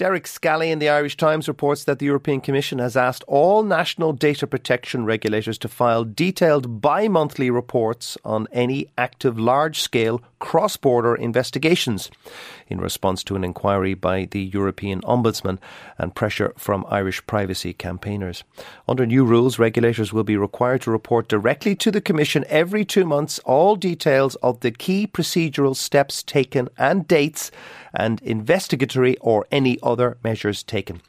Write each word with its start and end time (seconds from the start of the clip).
Derek 0.00 0.26
Scally 0.26 0.70
in 0.70 0.78
the 0.78 0.88
Irish 0.88 1.18
Times 1.18 1.46
reports 1.46 1.84
that 1.84 1.98
the 1.98 2.06
European 2.06 2.40
Commission 2.40 2.78
has 2.78 2.96
asked 2.96 3.22
all 3.26 3.62
national 3.62 4.14
data 4.14 4.46
protection 4.46 5.04
regulators 5.04 5.58
to 5.58 5.68
file 5.68 6.04
detailed 6.04 6.80
bi 6.80 7.06
monthly 7.06 7.50
reports 7.50 8.16
on 8.24 8.48
any 8.50 8.90
active 8.96 9.38
large 9.38 9.78
scale 9.78 10.22
cross 10.38 10.78
border 10.78 11.14
investigations 11.14 12.10
in 12.66 12.80
response 12.80 13.22
to 13.24 13.36
an 13.36 13.44
inquiry 13.44 13.92
by 13.92 14.26
the 14.30 14.40
European 14.40 15.02
Ombudsman 15.02 15.58
and 15.98 16.14
pressure 16.14 16.54
from 16.56 16.86
Irish 16.88 17.26
privacy 17.26 17.74
campaigners. 17.74 18.42
Under 18.88 19.04
new 19.04 19.26
rules, 19.26 19.58
regulators 19.58 20.14
will 20.14 20.24
be 20.24 20.38
required 20.38 20.80
to 20.82 20.90
report 20.90 21.28
directly 21.28 21.76
to 21.76 21.90
the 21.90 22.00
Commission 22.00 22.46
every 22.48 22.86
two 22.86 23.04
months 23.04 23.38
all 23.40 23.76
details 23.76 24.34
of 24.36 24.60
the 24.60 24.70
key 24.70 25.06
procedural 25.06 25.76
steps 25.76 26.22
taken 26.22 26.70
and 26.78 27.06
dates 27.06 27.50
and 27.94 28.20
investigatory 28.22 29.16
or 29.18 29.46
any 29.50 29.78
other 29.82 30.18
measures 30.22 30.62
taken. 30.62 31.00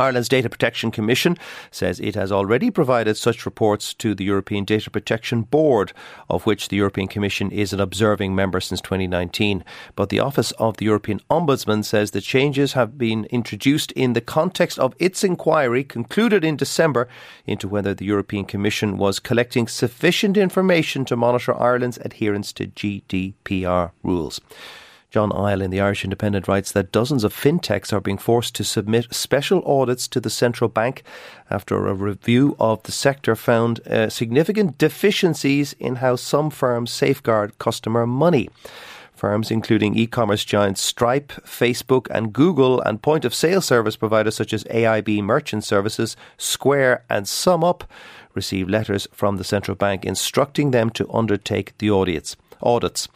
Ireland's 0.00 0.28
Data 0.28 0.48
Protection 0.48 0.90
Commission 0.90 1.36
says 1.70 2.00
it 2.00 2.14
has 2.14 2.30
already 2.32 2.70
provided 2.70 3.16
such 3.16 3.44
reports 3.44 3.92
to 3.94 4.14
the 4.14 4.24
European 4.24 4.64
Data 4.64 4.88
Protection 4.88 5.42
Board, 5.42 5.92
of 6.30 6.46
which 6.46 6.68
the 6.68 6.76
European 6.76 7.08
Commission 7.08 7.50
is 7.50 7.72
an 7.72 7.80
observing 7.80 8.34
member 8.34 8.60
since 8.60 8.80
2019. 8.80 9.64
But 9.96 10.08
the 10.08 10.20
Office 10.20 10.52
of 10.52 10.78
the 10.78 10.86
European 10.86 11.20
Ombudsman 11.28 11.84
says 11.84 12.12
the 12.12 12.20
changes 12.20 12.72
have 12.72 12.96
been 12.96 13.26
introduced 13.26 13.92
in 13.92 14.14
the 14.14 14.20
context 14.20 14.78
of 14.78 14.94
its 14.98 15.24
inquiry 15.24 15.84
concluded 15.84 16.44
in 16.44 16.56
December 16.56 17.06
into 17.44 17.68
whether 17.68 17.92
the 17.92 18.06
European 18.06 18.46
Commission 18.46 18.96
was 18.96 19.18
collecting 19.18 19.68
sufficient 19.68 20.36
information 20.36 21.04
to 21.04 21.16
monitor 21.16 21.54
Ireland's 21.54 21.98
adherence 21.98 22.52
to 22.54 22.68
GDPR 22.68 23.90
rules. 24.02 24.40
John 25.10 25.32
Isle 25.32 25.60
in 25.60 25.72
the 25.72 25.80
Irish 25.80 26.04
Independent 26.04 26.46
writes 26.46 26.70
that 26.70 26.92
dozens 26.92 27.24
of 27.24 27.34
fintechs 27.34 27.92
are 27.92 28.00
being 28.00 28.16
forced 28.16 28.54
to 28.54 28.64
submit 28.64 29.12
special 29.12 29.60
audits 29.66 30.06
to 30.06 30.20
the 30.20 30.30
central 30.30 30.68
bank 30.68 31.02
after 31.50 31.88
a 31.88 31.94
review 31.94 32.54
of 32.60 32.84
the 32.84 32.92
sector 32.92 33.34
found 33.34 33.80
uh, 33.88 34.08
significant 34.08 34.78
deficiencies 34.78 35.72
in 35.80 35.96
how 35.96 36.14
some 36.14 36.48
firms 36.48 36.92
safeguard 36.92 37.58
customer 37.58 38.06
money. 38.06 38.48
Firms 39.12 39.50
including 39.50 39.96
e 39.96 40.06
commerce 40.06 40.44
giants 40.44 40.80
Stripe, 40.80 41.32
Facebook, 41.44 42.06
and 42.10 42.32
Google, 42.32 42.80
and 42.80 43.02
point 43.02 43.24
of 43.24 43.34
sale 43.34 43.60
service 43.60 43.96
providers 43.96 44.36
such 44.36 44.52
as 44.52 44.64
AIB 44.64 45.22
Merchant 45.24 45.64
Services, 45.64 46.16
Square, 46.38 47.04
and 47.10 47.26
SumUp 47.26 47.82
received 48.32 48.70
letters 48.70 49.08
from 49.12 49.38
the 49.38 49.44
central 49.44 49.74
bank 49.74 50.04
instructing 50.04 50.70
them 50.70 50.88
to 50.90 51.12
undertake 51.12 51.76
the 51.78 51.90
audits. 51.90 52.36
Audits. 52.62 53.08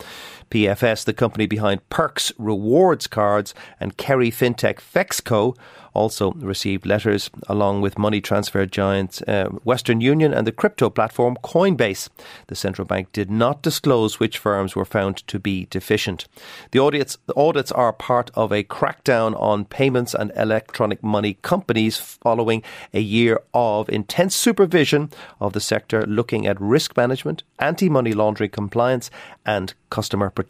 PFS, 0.54 1.04
the 1.04 1.12
company 1.12 1.46
behind 1.46 1.88
Perks 1.90 2.32
rewards 2.38 3.08
cards, 3.08 3.54
and 3.80 3.96
Kerry 3.96 4.30
FinTech 4.30 4.76
Fexco 4.76 5.56
also 5.94 6.32
received 6.32 6.84
letters 6.84 7.30
along 7.48 7.80
with 7.80 7.98
money 7.98 8.20
transfer 8.20 8.66
giant 8.66 9.26
uh, 9.28 9.46
Western 9.62 10.00
Union 10.00 10.34
and 10.34 10.46
the 10.46 10.52
crypto 10.52 10.90
platform 10.90 11.36
Coinbase. 11.42 12.08
The 12.48 12.56
central 12.56 12.84
bank 12.84 13.12
did 13.12 13.30
not 13.30 13.62
disclose 13.62 14.20
which 14.20 14.38
firms 14.38 14.76
were 14.76 14.84
found 14.84 15.26
to 15.28 15.38
be 15.38 15.66
deficient. 15.70 16.26
The 16.72 16.80
audits, 16.80 17.16
the 17.26 17.36
audits 17.36 17.72
are 17.72 17.92
part 17.92 18.30
of 18.34 18.52
a 18.52 18.64
crackdown 18.64 19.40
on 19.40 19.64
payments 19.64 20.14
and 20.14 20.32
electronic 20.36 21.02
money 21.02 21.34
companies 21.42 21.96
following 21.96 22.62
a 22.92 23.00
year 23.00 23.40
of 23.54 23.88
intense 23.88 24.34
supervision 24.34 25.10
of 25.40 25.52
the 25.52 25.60
sector 25.60 26.04
looking 26.06 26.46
at 26.46 26.60
risk 26.60 26.96
management, 26.96 27.42
anti 27.58 27.88
money 27.88 28.12
laundering 28.12 28.50
compliance, 28.50 29.10
and 29.46 29.74
customer 29.90 30.30
protection. 30.30 30.43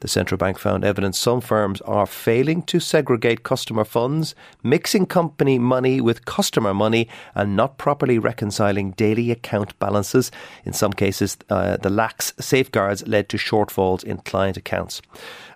The 0.00 0.08
central 0.08 0.38
bank 0.38 0.58
found 0.58 0.84
evidence 0.84 1.18
some 1.18 1.40
firms 1.40 1.80
are 1.82 2.06
failing 2.06 2.62
to 2.62 2.80
segregate 2.80 3.42
customer 3.42 3.84
funds, 3.84 4.34
mixing 4.62 5.06
company 5.06 5.58
money 5.58 6.00
with 6.00 6.24
customer 6.24 6.74
money, 6.74 7.08
and 7.34 7.56
not 7.56 7.78
properly 7.78 8.18
reconciling 8.18 8.92
daily 8.92 9.30
account 9.30 9.78
balances. 9.78 10.30
In 10.64 10.72
some 10.72 10.92
cases, 10.92 11.36
uh, 11.50 11.76
the 11.76 11.90
lax 11.90 12.32
safeguards 12.40 13.06
led 13.06 13.28
to 13.28 13.36
shortfalls 13.36 14.04
in 14.04 14.18
client 14.18 14.56
accounts. 14.56 15.00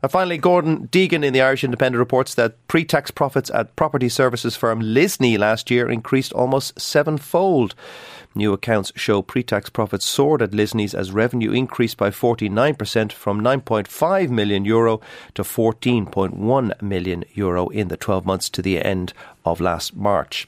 And 0.03 0.11
finally, 0.11 0.39
Gordon 0.39 0.89
Deegan 0.89 1.25
in 1.25 1.33
the 1.33 1.43
Irish 1.43 1.65
Independent 1.65 1.99
reports 1.99 2.35
that 2.35 2.67
pre 2.67 2.85
tax 2.85 3.11
profits 3.11 3.51
at 3.51 3.77
property 3.77 4.09
services 4.09 4.57
firm 4.57 4.83
Lisney 4.83 5.39
last 5.39 5.71
year 5.71 5.89
increased 5.89 6.33
almost 6.33 6.79
sevenfold. 6.81 7.75
New 8.35 8.53
accounts 8.53 8.93
show 8.97 9.21
pre-tax 9.21 9.69
profits 9.69 10.07
soared 10.07 10.41
at 10.41 10.53
Lisney's 10.53 10.95
as 10.95 11.13
revenue 11.13 11.53
increased 11.53 11.97
by 11.97 12.11
49% 12.11 13.13
from 13.13 13.41
9.5 13.41 14.31
million 14.31 14.65
euro 14.65 15.01
to 15.35 15.43
14.1 15.43 16.83
million 16.83 17.25
euro 17.35 17.69
in 17.69 17.89
the 17.89 17.97
12 17.97 18.25
months 18.25 18.49
to 18.51 18.63
the 18.63 18.83
end 18.83 19.13
of 19.45 19.61
last 19.61 19.95
March. 19.97 20.47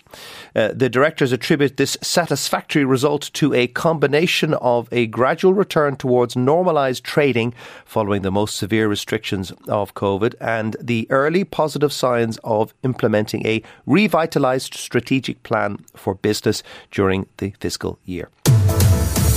Uh, 0.55 0.71
the 0.75 0.89
directors 0.89 1.33
attribute 1.33 1.77
this 1.77 1.97
satisfactory 2.03 2.85
result 2.85 3.31
to 3.35 3.53
a 3.55 3.67
combination 3.67 4.55
of 4.55 4.89
a 4.93 5.07
gradual 5.07 5.55
return 5.55 5.97
towards 5.97 6.37
normalised 6.37 7.05
trading 7.05 7.55
following 7.85 8.23
the 8.23 8.31
most 8.31 8.57
severe 8.57 8.89
restrictions 8.89 9.53
of 9.69 9.95
COVID 9.95 10.35
and 10.41 10.77
the 10.81 11.07
early 11.11 11.45
positive 11.45 11.93
signs 11.93 12.39
of 12.45 12.75
implementing 12.83 13.47
a 13.47 13.63
revitalised 13.87 14.75
strategic 14.75 15.43
plan 15.43 15.79
for 15.95 16.15
business 16.15 16.63
during 16.91 17.27
the 17.39 17.53
fiscal 17.61 17.99
year. 18.05 18.31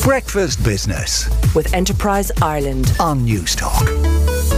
Breakfast 0.03 0.63
Business 0.63 1.27
with 1.53 1.73
Enterprise 1.73 2.31
Ireland 2.41 2.95
on 2.99 3.25
Newstalk. 3.25 4.56